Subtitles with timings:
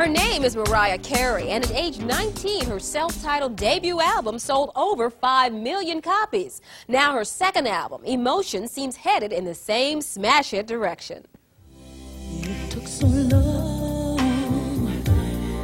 [0.00, 5.10] Her name is Mariah Carey, and at age 19, her self-titled debut album sold over
[5.10, 6.62] 5 million copies.
[6.88, 11.26] Now her second album, Emotion, seems headed in the same smash hit direction.
[12.30, 14.18] It took so long,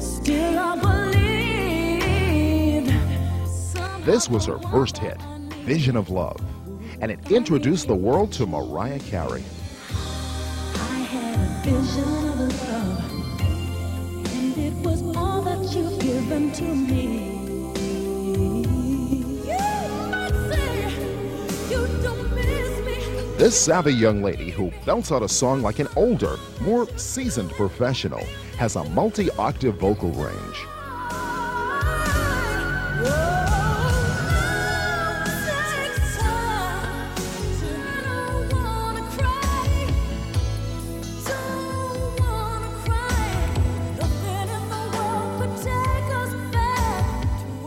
[0.00, 1.10] still I
[2.80, 2.90] believed.
[4.06, 5.20] This was her first hit,
[5.66, 6.40] Vision of Love,
[7.02, 9.44] and it introduced the world to Mariah Carey.
[23.38, 28.24] This savvy young lady who belts out a song like an older, more seasoned professional
[28.56, 30.66] has a multi octave vocal range.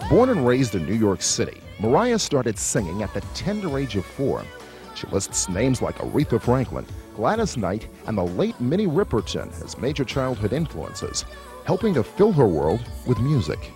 [0.08, 4.06] Born and raised in New York City, Mariah started singing at the tender age of
[4.06, 4.46] four.
[4.94, 10.06] She lists names like Aretha Franklin, Gladys Knight, and the late Minnie Riperton as major
[10.06, 11.26] childhood influences,
[11.66, 13.72] helping to fill her world with music.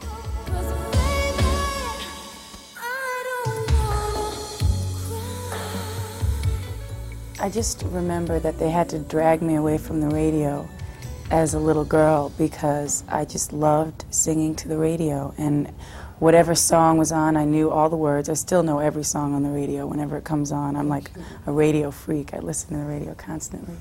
[7.41, 10.69] I just remember that they had to drag me away from the radio
[11.31, 15.33] as a little girl because I just loved singing to the radio.
[15.39, 15.73] And
[16.19, 18.29] whatever song was on, I knew all the words.
[18.29, 20.75] I still know every song on the radio whenever it comes on.
[20.75, 21.11] I'm like
[21.47, 22.33] a radio freak.
[22.33, 23.77] I listen to the radio constantly.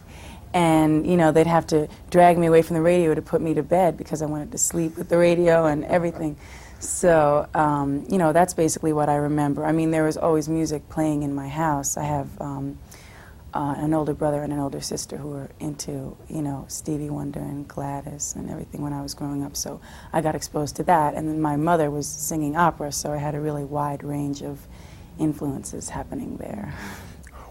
[0.54, 3.54] And, you know, they'd have to drag me away from the radio to put me
[3.54, 6.36] to bed because I wanted to sleep with the radio and everything.
[6.80, 9.64] So, um, you know, that's basically what I remember.
[9.64, 11.96] I mean, there was always music playing in my house.
[11.96, 12.78] I have um,
[13.58, 17.40] uh, an older brother and an older sister who were into, you know, Stevie Wonder
[17.40, 19.56] and Gladys and everything when I was growing up.
[19.56, 19.80] So
[20.12, 21.14] I got exposed to that.
[21.14, 24.64] And then my mother was singing opera, so I had a really wide range of
[25.18, 26.72] influences happening there.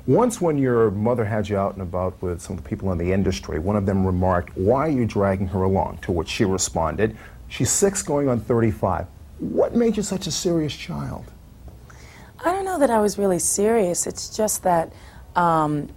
[0.06, 2.98] Once, when your mother had you out and about with some of the people in
[2.98, 5.98] the industry, one of them remarked, Why are you dragging her along?
[6.04, 7.18] To which she responded,
[7.50, 9.08] She's six going on 35.
[9.40, 11.26] What made you such a serious child?
[12.46, 14.08] I don't know that I was really serious.
[14.08, 14.94] It's just that
[15.38, 15.88] um,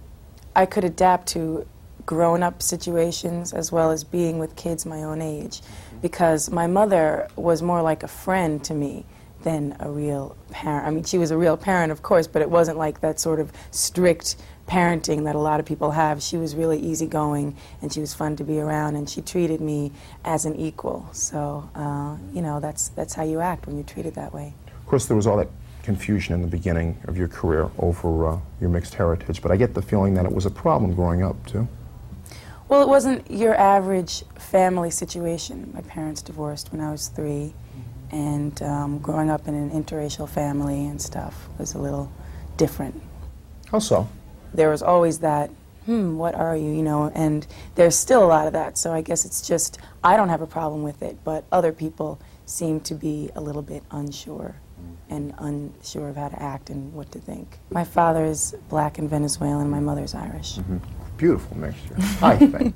[0.55, 1.67] I could adapt to
[2.05, 5.61] grown up situations as well as being with kids my own age
[6.01, 9.05] because my mother was more like a friend to me
[9.43, 10.85] than a real parent.
[10.85, 13.39] I mean, she was a real parent, of course, but it wasn't like that sort
[13.39, 14.35] of strict
[14.67, 16.21] parenting that a lot of people have.
[16.21, 19.91] She was really easygoing and she was fun to be around and she treated me
[20.23, 21.09] as an equal.
[21.11, 24.53] So, uh, you know, that's, that's how you act when you're treated that way.
[24.67, 25.49] Of course, there was all that
[25.83, 29.73] confusion in the beginning of your career over uh, your mixed heritage, but I get
[29.73, 31.67] the feeling that it was a problem growing up, too.
[32.67, 35.71] Well, it wasn't your average family situation.
[35.73, 37.53] My parents divorced when I was three,
[38.11, 42.11] and um, growing up in an interracial family and stuff was a little
[42.57, 43.01] different.
[43.71, 44.07] How so?
[44.53, 45.49] There was always that,
[45.85, 49.01] hmm, what are you, you know, and there's still a lot of that, so I
[49.01, 52.19] guess it's just, I don't have a problem with it, but other people
[52.51, 54.55] seem to be a little bit unsure
[55.09, 57.59] and unsure of how to act and what to think.
[57.69, 60.57] My father is black and Venezuelan, my mother's Irish.
[60.57, 60.77] Mm-hmm.
[61.17, 62.75] Beautiful mixture, I think.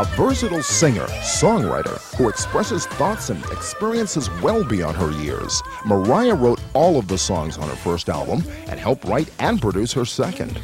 [0.00, 6.58] A versatile singer, songwriter who expresses thoughts and experiences well beyond her years, Mariah wrote
[6.72, 10.58] all of the songs on her first album and helped write and produce her second.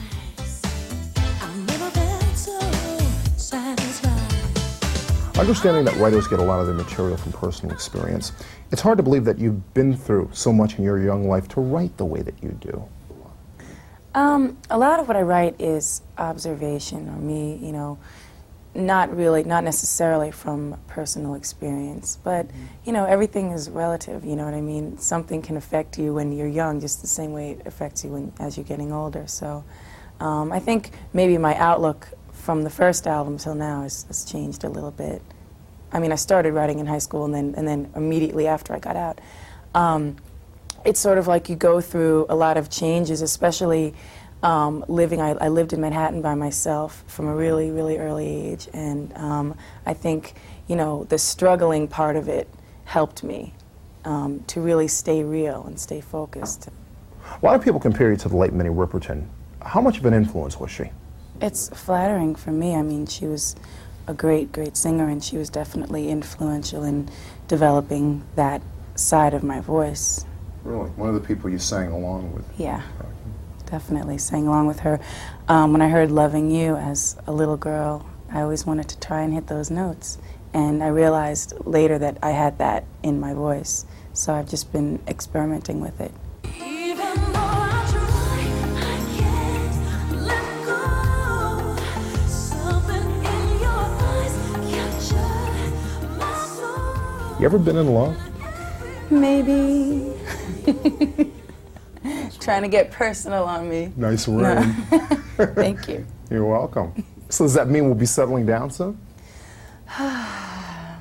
[5.39, 8.33] Understanding that writers get a lot of their material from personal experience,
[8.73, 11.61] it's hard to believe that you've been through so much in your young life to
[11.61, 12.89] write the way that you do.
[14.15, 17.99] Um, a lot of what I write is observation, or me, you know,
[18.77, 22.47] not really, not necessarily from personal experience, but
[22.85, 24.25] you know, everything is relative.
[24.25, 24.99] You know what I mean?
[24.99, 28.33] Something can affect you when you're young, just the same way it affects you when,
[28.39, 29.27] as you're getting older.
[29.27, 29.65] So,
[30.21, 34.65] um, I think maybe my outlook from the first album till now has, has, changed
[34.65, 35.21] a little bit.
[35.93, 38.79] I mean, I started writing in high school, and then and then immediately after I
[38.79, 39.21] got out,
[39.75, 40.17] um,
[40.85, 43.95] it's sort of like you go through a lot of changes, especially.
[44.43, 48.69] Um, living, I, I, lived in Manhattan by myself from a really, really early age,
[48.73, 49.57] and um,
[49.87, 50.35] I think,
[50.69, 52.49] you know, the struggling part of it
[52.85, 53.55] helped me
[54.05, 56.69] um, to really stay real and stay focused.
[57.43, 59.27] A lot of people compare you to the late Minnie Riperton.
[59.63, 60.91] How much of an influence was she?
[61.41, 62.75] It's flattering for me.
[62.75, 63.57] I mean, she was
[64.07, 67.09] a great, great singer, and she was definitely influential in
[67.49, 68.63] developing that
[68.95, 70.25] side of my voice.
[70.63, 70.91] Really?
[70.91, 72.45] One of the people you sang along with?
[72.59, 72.83] Yeah,
[73.67, 75.01] definitely sang along with her.
[75.49, 79.23] Um, when I heard Loving You as a little girl, I always wanted to try
[79.23, 80.19] and hit those notes.
[80.53, 83.85] And I realized later that I had that in my voice.
[84.13, 86.13] So I've just been experimenting with it.
[86.45, 88.41] Even though I try,
[88.81, 91.77] I can't let go.
[92.27, 94.35] Something in your eyes
[94.73, 97.37] captured my soul.
[97.39, 98.17] You ever been in love?
[99.11, 100.15] Maybe.
[102.47, 103.93] Trying to get personal on me.
[103.97, 104.73] Nice ring.
[105.37, 106.07] Thank you.
[106.31, 107.05] You're welcome.
[107.29, 108.97] So does that mean we'll be settling down soon?
[109.99, 111.01] That's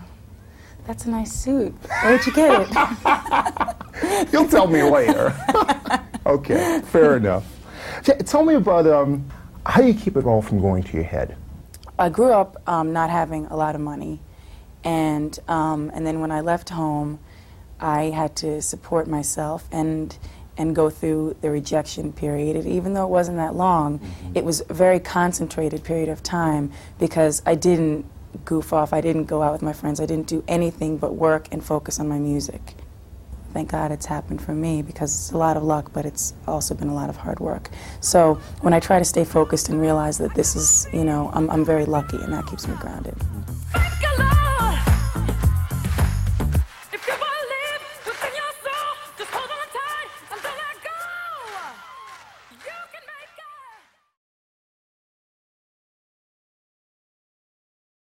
[1.06, 1.72] a nice suit.
[2.02, 4.34] Where'd you get it?
[4.34, 5.36] You'll tell me later.
[6.26, 7.46] okay, fair enough.
[8.02, 9.30] Tell me about um,
[9.68, 11.38] how you keep it all from going to your head.
[12.00, 14.20] I grew up um, not having a lot of money,
[14.84, 17.20] and um, and then when I left home,
[17.80, 20.18] I had to support myself and
[20.58, 22.56] and go through the rejection period.
[22.56, 24.32] And even though it wasn't that long, mm-hmm.
[24.36, 28.06] it was a very concentrated period of time because I didn't
[28.44, 28.94] goof off.
[28.94, 30.00] I didn't go out with my friends.
[30.00, 32.76] I didn't do anything but work and focus on my music.
[33.54, 36.76] Thank God it's happened for me because it's a lot of luck, but it's also
[36.76, 37.70] been a lot of hard work.
[38.02, 41.50] So when I try to stay focused and realize that this is, you know, I'm,
[41.50, 43.16] I'm very lucky and that keeps me grounded.
[43.16, 43.55] Mm-hmm.